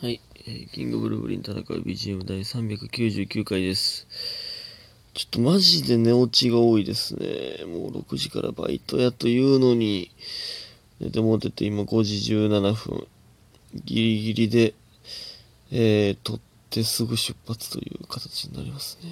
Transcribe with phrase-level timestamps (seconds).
[0.00, 4.06] はい、えーキングブルーブリン戦う BGM 第399回です。
[5.12, 7.64] ちょっとマジで寝落ちが多いですね。
[7.66, 10.12] もう6時からバイトやというのに、
[11.00, 13.08] 寝てもうてて今5時17分。
[13.86, 14.74] ギリギリで、
[15.72, 16.40] えー、撮っ
[16.70, 19.10] てすぐ出発という形になりますね。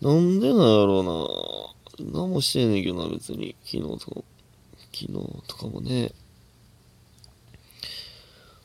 [0.00, 2.20] なんでなんやろうな。
[2.20, 3.54] 何もしてんねんけどな、別に。
[3.66, 4.24] 昨日と、
[4.94, 5.12] 昨日
[5.46, 6.12] とかもね。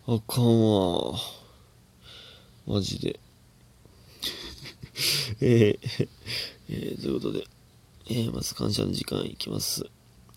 [0.06, 1.14] あかんわ。
[2.68, 3.20] マジで。
[5.40, 6.10] えー
[6.70, 7.48] えーということで、
[8.10, 9.86] えーまず感謝の時間いきます。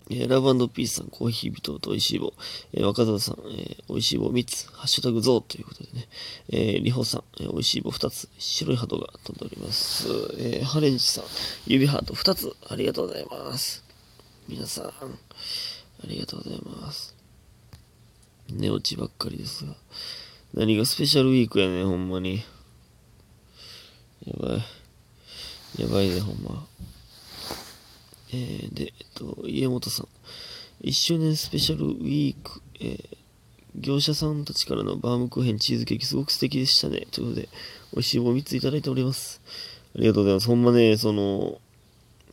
[0.09, 2.33] えーラブピースさん、コーヒービトと美味しい棒、
[2.71, 6.07] えー若田さん、えー美味しい棒3つ、ハッシュタグゾウということでね、
[6.47, 10.07] えー、りほさん、えー美味しい棒2つ、白いハートが飛んでおります。
[10.37, 11.25] えーハレンチさん、
[11.65, 13.83] 指ハート2つ、ありがとうございます。
[14.47, 14.93] 皆さん、あ
[16.05, 17.16] りがとうございます。
[18.49, 19.75] 寝落ちばっかりですが。
[20.53, 22.43] 何がスペシャルウィークやね、ほんまに。
[24.25, 25.81] やばい。
[25.81, 26.65] やばいね、ほんま。
[28.33, 30.07] えー、で、えっと、家元さん。
[30.83, 33.17] 1周年スペシャルウィーク、えー、
[33.75, 37.07] 業者さんたちからのバームクーヘンチーズケーキすごく素敵でしたね。
[37.11, 37.49] ということで、
[37.93, 39.41] 美味しい棒3ついただいております。
[39.95, 40.47] ありがとうございます。
[40.47, 41.59] ほんまね、その、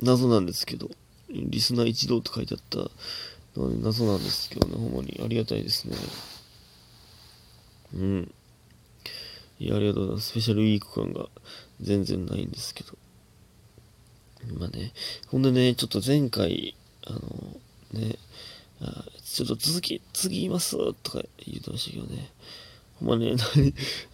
[0.01, 0.91] 謎なんですけど、
[1.31, 2.91] リスナー一同と書いてあった
[3.57, 5.97] のはね謎なんですけどね、ほんまにありがたいですね。
[7.95, 8.35] うん。
[9.61, 10.31] いや、ありがとうございます。
[10.31, 11.29] スペシャルウィーク感が
[11.81, 12.99] 全然ないんですけど。
[14.59, 14.93] まあね、
[15.29, 17.21] ほんでね、ちょっと前回、あの、
[17.93, 18.19] ね、
[18.83, 22.31] あちょっと続き、次言いますとか言ってましたけどね。
[22.97, 23.37] ほんまね、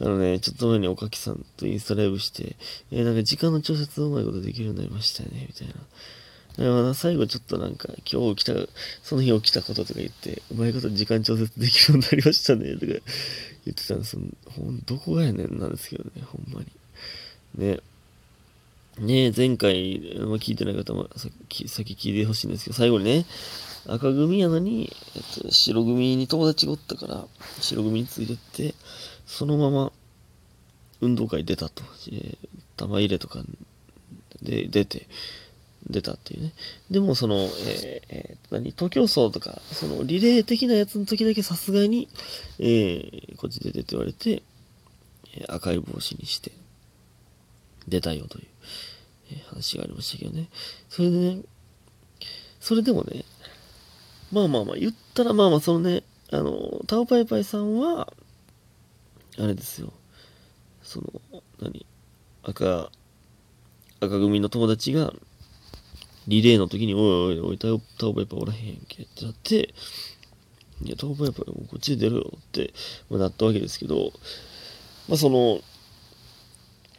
[0.00, 2.56] あのね、ちょっと前におかきさんとインスタライブして、
[2.91, 5.75] えーなんか時間の調節うまいことできるようになりましたよね、みたいな。
[6.94, 8.54] 最後ちょっとなんか、今日起きた、
[9.02, 13.02] その日起きたこととか言って、うまいこと時間調節できるようになりましたね、とか言っ
[13.74, 16.66] てたんですほんどこがやねんなんですけどね、ほんまに。
[17.56, 17.80] ね。
[18.98, 23.25] ね、前回、まあ、聞いてない方もさっき、先聞いてほしいんですけど、最後にね、
[23.86, 27.26] 赤組やのに、えっと、白組に友達がおったから、
[27.60, 28.75] 白組についてって、
[29.26, 29.92] そのまま
[31.00, 31.82] 運動会出たと。
[32.12, 33.41] えー玉入れとか
[34.42, 35.06] で出て、
[35.88, 36.52] 出たっていうね。
[36.91, 37.50] でも、その、えー
[38.08, 42.08] えー何、東京走とか、その、リレー的なやつの時だけさすがに、
[42.58, 44.42] えーこっち出てって言われて、
[45.34, 46.52] え赤い帽子にして、
[47.88, 48.46] 出たよという、
[49.32, 50.48] えー話がありましたけどね。
[50.88, 51.42] それでね、
[52.60, 53.24] それでもね、
[54.32, 58.12] まあまあまあ、言ったらまあまあ、そのね、あの、タオパイパイさんは、
[59.38, 59.92] あれですよ、
[60.82, 61.86] その、何、
[62.42, 62.90] 赤、
[64.00, 65.12] 赤組の友達が、
[66.30, 69.74] リレーの時に、おいおいおい、タオタオパイパイおらへんけってなって、
[70.82, 72.72] いや、タオパイパイこっちで出るよって、
[73.10, 74.12] まあ、なったわけですけど、
[75.08, 75.60] まあその、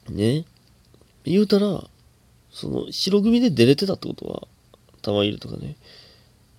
[0.10, 0.44] ね、
[1.24, 1.82] 言うたら、
[2.52, 4.48] その、白組で出れてたってことは、
[5.02, 5.78] 玉入れとかね、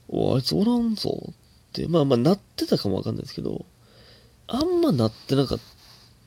[0.09, 1.35] おあいつおらんぞっ
[1.73, 3.67] て、まあまあなってたかもわかんないですけど、
[4.47, 5.61] あんまなってなかっ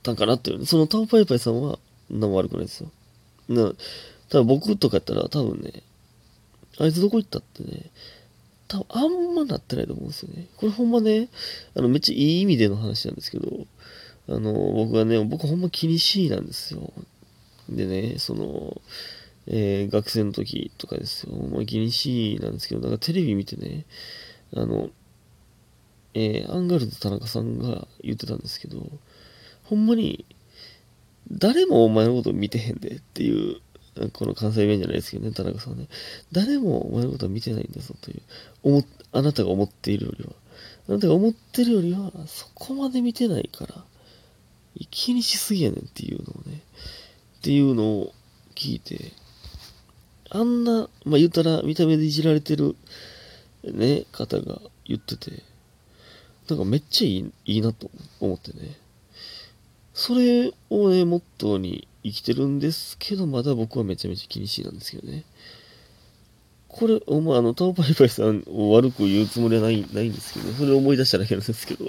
[0.03, 0.67] たんかなっていうね。
[0.67, 1.79] そのタオパイパイさんは、
[2.11, 2.91] 何も悪くないですよ。
[3.49, 3.73] な、
[4.29, 5.81] 多分僕とかやったら多分ね、
[6.79, 7.91] あいつどこ行ったってね、
[8.67, 10.47] 多分あんまなってないと思うんですよね。
[10.57, 11.29] これほんまね、
[11.75, 13.49] あの、めっちゃいい意味での話なんですけど、
[14.27, 16.91] あの、僕はね、僕ほんま気にしいなんですよ。
[17.69, 18.81] でね、その、
[19.47, 21.33] えー学生の時とかですよ。
[21.35, 23.85] ま、気にしいなんですけど、なんかテレビ見てね、
[24.55, 24.89] あの、
[26.13, 28.89] えーアンガールズ田中さんが言ってたんですけど、
[29.63, 30.25] ほんまに、
[31.31, 33.57] 誰もお前のこと見てへんでっていう、
[34.13, 35.87] この関西弁じゃないですけどね、田中さんはね。
[36.31, 38.21] 誰もお前のことは見てないんだぞという、
[38.63, 38.83] 思
[39.13, 40.31] あなたが思っているよりは。
[40.89, 43.83] あなたが思ってるよりは、そこまで見てないから、
[44.91, 46.61] 気にしすぎやねんっていうのをね、
[47.39, 48.13] っていうのを
[48.55, 49.13] 聞いて、
[50.29, 52.75] あんな、まあ、言ったら見た目でいじられてる、
[53.63, 55.43] ね、方が言ってて、
[56.49, 57.89] なんかめっちゃいいいいなと
[58.19, 58.77] 思ってね。
[59.93, 65.23] それをね、モットーに生きてるんですけど、まだ僕はめちゃめちゃ気にしいなんですけどね。
[66.67, 71.85] これ、お前、あの、タオパイパイさんを悪く言うつもりはないないんですけど、それを思い出しただけなんですけど、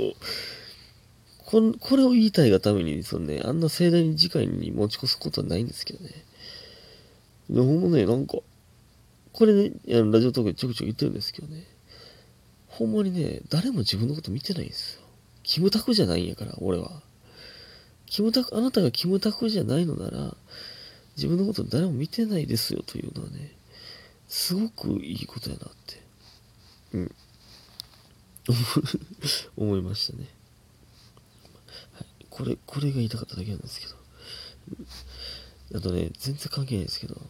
[1.45, 6.11] ここれを言いたいがために、そのね、あんな盛大に次回に持ち越すことはないんですけどね。
[7.51, 8.39] でほんまね、なんか、
[9.33, 11.65] これね、あのラジオトークでちょくちょく言ってるんですけどね、
[12.69, 15.03] ほんまにね、誰も自分のこと見てないんですよ。
[15.43, 17.03] キムタクじゃないんやから、俺は。
[18.07, 20.37] キムタク、あなたがキムタクじゃないのなら、
[21.17, 23.53] 自分のこと誰も見てないですよというのはね、
[24.29, 26.03] すごくいいことやなって、
[26.93, 27.15] うん、
[29.57, 30.29] 思いましたね。
[31.93, 33.97] はい、これ、これが言いたかっただけなんですけど。
[35.75, 37.21] あとね、全然関係ないですけど、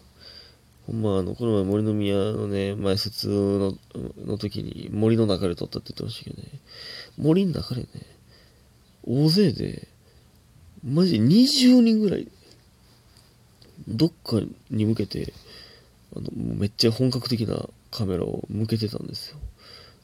[0.86, 3.78] ほんま、あの、この前森の宮のね、前説の
[4.24, 6.60] の時に森の中で撮ったって言ってましたけどね、
[7.16, 7.88] 森の中でね、
[9.04, 9.88] 大勢で、
[10.86, 12.28] マジ20人ぐらい、
[13.88, 14.40] どっか
[14.70, 15.32] に向けて、
[16.14, 19.38] あの、めっちゃ本格的なカメラを向けてたんですよ。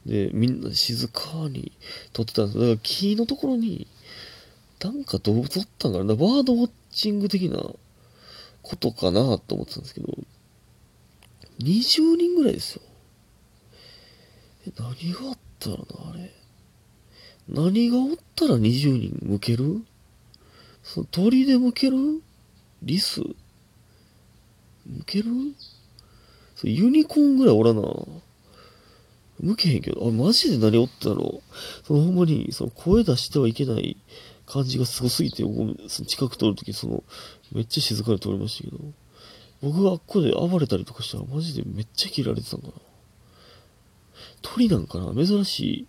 [0.05, 1.71] で、みんな静かに
[2.11, 2.59] 撮ってたんです。
[2.59, 3.87] だから木のところに、
[4.83, 7.57] なんか動物おったんかなバードウォッチング的な
[8.61, 10.13] ことかなと思ってたんですけど、
[11.59, 12.81] 20人ぐらいですよ。
[14.67, 16.29] え、何があったらな、あれ。
[17.47, 19.85] 何がおったら20人向ける？
[21.11, 22.21] 鳥で向ける？
[22.81, 23.21] リス？
[23.21, 23.35] 向
[25.05, 25.31] ける？
[26.55, 27.81] そユニコーンぐらいおらな。
[29.39, 31.41] 向けへんけど、あ、マジで何おったろ
[31.83, 33.97] そのほんまに、その声出してはいけない
[34.45, 37.03] 感じがすごすぎて、僕、その近く通るとき、その、
[37.51, 38.79] めっちゃ静かに通りましたけど、
[39.61, 42.73] 僕があっこで暴れたりとかしたら、マジでめっちゃ切られてたんかな。
[44.41, 45.13] 鳥なんかな？
[45.13, 45.87] 珍しい。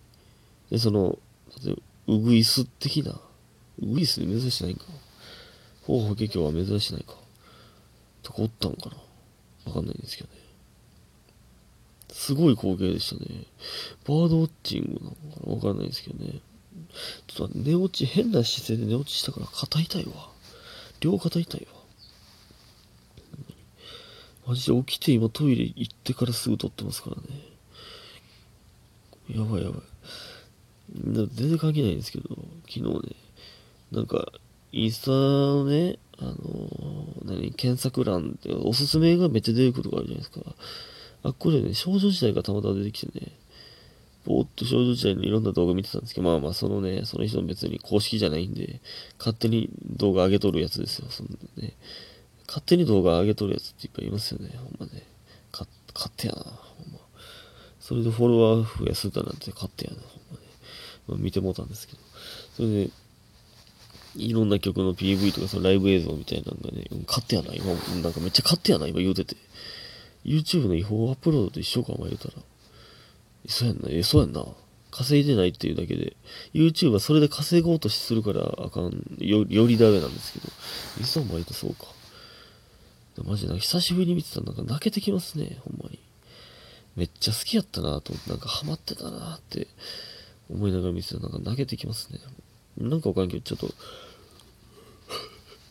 [0.71, 1.19] で、その、
[1.63, 1.75] 例え
[2.07, 3.19] ば、ウグイス的な。
[3.81, 4.85] ウイス珍しないんか。
[5.83, 7.15] ほうほけきょは珍しないか。
[8.23, 8.97] とかおったんかな。
[9.65, 10.39] わかんないんですけどね。
[12.09, 13.45] すごい光景でしたね。
[14.07, 15.17] バードウォッチングなのか
[15.47, 16.39] なわからないですけどね。
[17.27, 20.29] ちょっと寝落ち、変な姿勢で寝落ちしたから肩痛いわ。
[21.01, 21.79] 両肩痛いわ。
[24.47, 27.23] マジで起きて今トイレ行ってからすぐ撮ってますからね。
[29.29, 29.81] やばいやばい。
[31.33, 32.29] 全然関係ないんですけど、
[32.69, 33.15] 昨日ね、
[33.95, 34.31] なんか、
[34.71, 40.55] インスタのね、あのー、何、検索欄でおすすめがめっちゃ出てくることがあるじゃないですか。
[41.23, 43.31] あっこでね、少女時代がたまたま出てきてね、
[44.25, 48.81] ぼーっと少女時代のいろんな動画見てたんですけど、まあまあ、そのね、その人別に公式じゃないんで、
[49.17, 51.73] 勝手に動画上げとるやつですよ、そんなね。
[52.47, 55.03] 勝手に動画上げとるやつっていっぱいいますよね、ほんまね。
[55.51, 56.49] か勝手やな、ほ
[56.83, 56.99] んま。
[57.79, 60.47] それでフォロワー増やすだなんて勝手やな、ほんまね。
[61.07, 61.99] まあ、見てもうたんですけど。
[62.55, 62.89] それで、
[64.15, 69.35] いろんな曲の PV とかそのライブ映像みたいなのがね、うん勝手やな、今、なんかめっちゃ勝手やな、今言うてて。
[70.25, 72.33] YouTube の違法アップロードと一緒か、お前言うたら。
[73.47, 74.45] そうやんな、え、そうやんな。
[74.91, 76.15] 稼いでないっていうだけで、
[76.53, 80.47] YouTube はそれで稼ごうとするからあかん、よよりダメなんですけど、
[81.01, 81.85] いつも割とそうか。
[83.23, 85.99] マジで久しぶりに見てたらなんか泣けてきますね、ほんまに。
[86.95, 89.67] めっちゃ好きやったなと思って、なんかハマってたなって
[90.49, 92.19] 思いながら見てたらなんか泣けてきますね。
[92.77, 93.73] なんかわかんけど、ちょっと、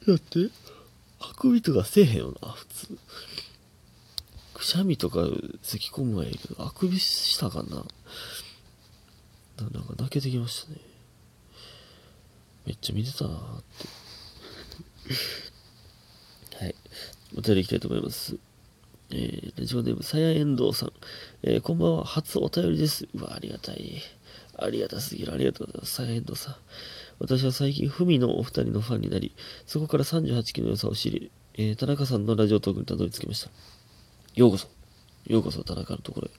[0.06, 0.51] だって、
[1.21, 2.99] あくびとかせえへんよな、普通。
[4.55, 5.21] くしゃみとか
[5.62, 7.85] 咳込むはいいけど、あくびしたかな。
[9.59, 10.79] なんか泣けてきましたね。
[12.67, 13.62] めっちゃ見てたなーっ
[16.51, 16.56] て。
[16.65, 16.75] はい。
[17.37, 18.37] お便りいきたいと思います。
[19.11, 20.93] えー、ラジオネーム、さやえんどうさん。
[21.43, 22.05] えー、こんばんは。
[22.05, 23.09] 初お便りです。
[23.15, 24.03] うわ、ありがたい。
[24.56, 25.33] ありがたすぎる。
[25.33, 25.95] ありがとうございます。
[25.95, 26.56] さやえんどうさん。
[27.19, 29.35] 私は最近、ふみのお二人のファンになり、
[29.67, 33.51] そこから38期の良さを知り、えー、田中さんのラジオトークにたどり着きました。
[34.35, 34.69] ようこそ。
[35.27, 36.31] ようこそ、田中のところへ。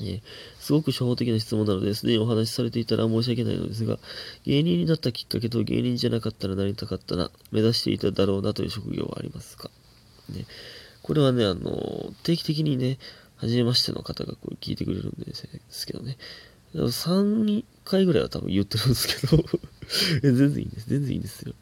[0.00, 0.22] えー、
[0.58, 3.98] すごく初歩的な質問なので、すでにお話しされていたら申し訳ないのですが、
[4.44, 9.70] 芸人になったきっかけと芸人じゃなかったらなりたかったな、目指していただろうなという職業はありますか？
[10.30, 10.46] ね、
[11.02, 12.98] これはね、あの、定期的にね、
[13.36, 16.16] 初めましての方がこう聞いてくれるんですけどね、
[16.74, 19.44] 3回ぐらいは多分言ってるんですけど
[20.22, 20.88] 全然いいんです。
[20.88, 21.54] 全然いいんですよ。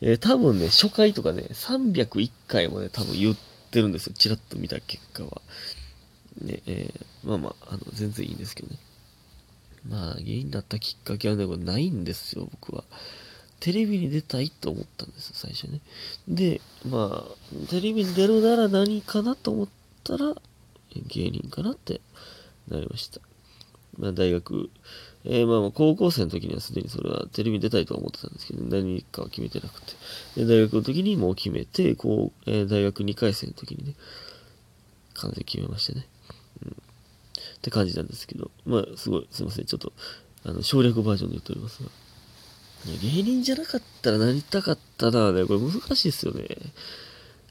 [0.00, 3.36] えー、多分ね、初回とかね、301回もね、多分言っ
[3.70, 4.14] てるんですよ。
[4.16, 5.42] ちらっと見た結果は。
[6.40, 8.78] ね、えー、まあまあ、あの、全然いいんですけどね。
[9.88, 12.84] まあ、原因だったきっかけはね、これないんですよ、僕は。
[13.60, 15.80] テレビに出たいと思ったんですよ、最初ね。
[16.28, 19.68] で、まあ、テレビに出るなら何かなと思っ
[20.04, 20.34] たら、
[21.08, 22.00] 芸人かなって
[22.68, 23.20] なりました。
[23.98, 24.70] まあ、大学、
[25.28, 29.92] えー、まあ、高校生の時にはすでにそれはテレビ出たいと思ってたんですけど、何かは決めてなくて。
[30.36, 33.94] で、大学の時にもう決めて、こう、えー、大学2回生の時にね、
[35.14, 36.06] 完全決めましてね。
[36.64, 36.70] うん。
[36.70, 36.74] っ
[37.60, 39.92] て感じなんですけど、まあ、すごい、すいません、ちょっと、
[40.44, 41.88] あの、省略バージョンで言っておりますが。
[43.02, 46.46] 芸人じゃなかったらなりたかったなね、これ難しいですよね。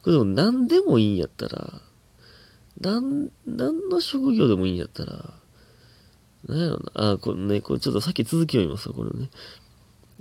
[0.02, 1.82] これでも何でもいいんやったら、
[2.80, 5.34] なん、何の職業でもいいんやったら、
[6.48, 7.12] なんやろな。
[7.12, 9.30] あ、これね、これちょっとさっき続きを言いますわ、これね。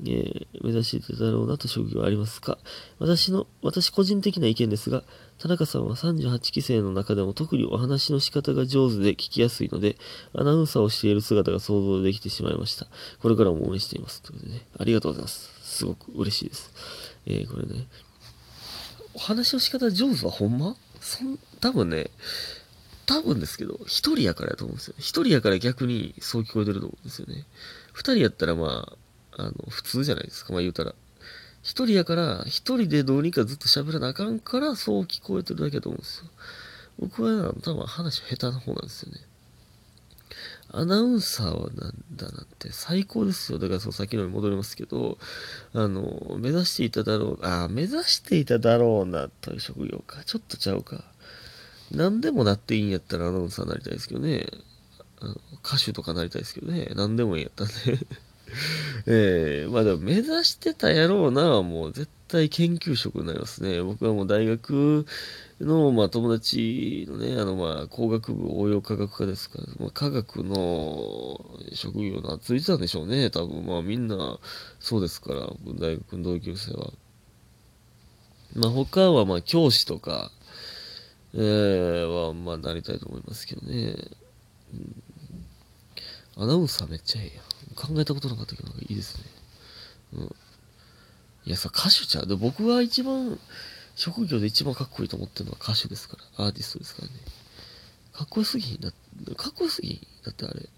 [0.05, 2.59] えー、目指していただろうなと職業ありますか？
[2.99, 5.05] 私の、私個人的な意見ですが、
[5.39, 9.97] 田中さんは38期生の中でも特にお話の仕方が上手で聞きやすいので、
[10.35, 12.89] アナウンサーをしている姿が想像できてしまいました。
[13.21, 14.21] これからも応援しています。
[14.23, 15.49] ということでね、ありがとうございます。
[15.63, 16.73] すごく嬉しいです。
[17.27, 17.87] えー、これね、
[19.15, 20.75] お話の仕方上手はほんま？
[21.01, 22.11] そん、多分ね、
[23.07, 24.95] 多分ですけど、一人やからやと思うんですよ。
[24.99, 27.45] 一人やから逆にそう聞こえてると思うんですよね。
[27.93, 28.97] 二人やったらま
[29.37, 30.95] あ、あの、普通じゃないですか、まあ言うたら。
[31.63, 36.25] 一人やから、一人でどうにかずっと喋らなあかんから、そう聞こえてるだけだと思うんですよ。
[36.99, 39.21] 僕は多分話下手な方なんですよね。
[40.77, 43.59] アナウンサーはなんだなんて最高ですよ。
[43.59, 45.19] だからそうさっきのに戻りますけど、
[45.73, 50.25] あの、目指していただろう、あ、目指していただろうなという職業か。
[50.25, 51.05] ちょっとちゃうか。
[51.95, 54.47] 何でもなっていいんやったらアナウンサーになりたいですけどね。
[55.65, 56.89] 歌手とかなりたいですけどね。
[56.95, 58.01] 何でもいいんやったらね。
[59.07, 63.83] ええー、まあでも目指してたやろうな、もう絶対研究職になりますね。
[63.83, 65.07] 僕はもう大学
[65.61, 71.41] の、まあ、友達のね、あの、まあ、工学部応用科学科ですから、まあ、科学の
[71.73, 73.31] 職業がついてたんでしょうね。
[73.31, 74.39] 多分、まあ、みんな、
[74.81, 76.93] そうですから、大学の同級生は。
[78.55, 80.31] まあ、他は、まあ、教師とか、
[81.35, 83.97] えー、は、まあ、なりたいと思いますけどね。
[84.73, 87.95] うん、アナウンサーめっちゃええやん。
[87.95, 89.25] 考えたことなかったけど、いいですね。
[90.15, 90.25] うん。
[91.47, 92.27] いや、さ、歌手ちゃう。
[92.27, 93.39] で、僕は一番、
[93.97, 96.47] 職業で一番かっこいいと思ってるのは歌手ですから。
[96.47, 97.15] アーティストですからね。
[98.13, 98.93] かっこよすぎんだ、
[99.35, 100.69] かっこよすぎんだってあれ。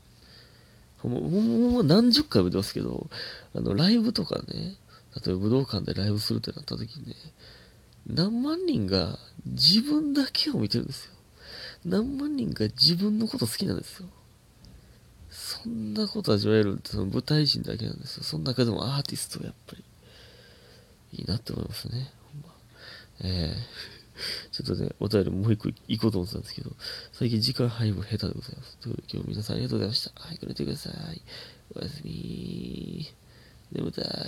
[1.05, 3.09] もう、もう何十回も出ますけど、
[3.55, 4.77] あの、ライブとかね、
[5.25, 7.15] 例えば武道館でライブするってなった時にね、
[8.07, 11.13] 何万人が自分だけを見てるんですよ。
[11.85, 14.09] 何万人が自分のこと好きなんですよ。
[15.31, 18.25] そんなこと味わえるってその舞台人だけなんですよ。
[18.25, 19.85] その中でもアーティストはやっぱり
[21.13, 22.11] いいなって思いますね。
[22.33, 22.55] ほんま
[23.21, 26.71] えー、 ちょっとね、お便りもう一個行こうと思ってたんですけど、
[27.13, 28.77] 最近時間配分下手でございます。
[28.79, 30.21] ということで今日皆さんありがとうございました。
[30.21, 31.23] はい、これてください。
[31.75, 33.07] おやすみ
[33.73, 34.05] 眠たい。